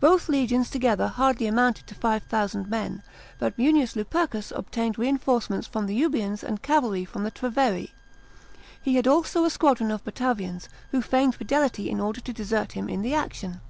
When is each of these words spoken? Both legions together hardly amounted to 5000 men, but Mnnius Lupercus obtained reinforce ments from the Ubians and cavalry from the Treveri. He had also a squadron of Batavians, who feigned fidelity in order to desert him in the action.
Both 0.00 0.30
legions 0.30 0.70
together 0.70 1.08
hardly 1.08 1.46
amounted 1.46 1.86
to 1.88 1.94
5000 1.94 2.70
men, 2.70 3.02
but 3.38 3.54
Mnnius 3.58 3.96
Lupercus 3.96 4.50
obtained 4.50 4.96
reinforce 4.98 5.50
ments 5.50 5.66
from 5.66 5.84
the 5.84 5.94
Ubians 5.94 6.42
and 6.42 6.62
cavalry 6.62 7.04
from 7.04 7.22
the 7.22 7.30
Treveri. 7.30 7.90
He 8.80 8.94
had 8.96 9.06
also 9.06 9.44
a 9.44 9.50
squadron 9.50 9.90
of 9.90 10.02
Batavians, 10.04 10.70
who 10.90 11.02
feigned 11.02 11.34
fidelity 11.34 11.90
in 11.90 12.00
order 12.00 12.22
to 12.22 12.32
desert 12.32 12.72
him 12.72 12.88
in 12.88 13.02
the 13.02 13.12
action. 13.12 13.60